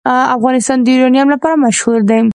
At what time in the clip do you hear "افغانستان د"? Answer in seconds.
0.35-0.87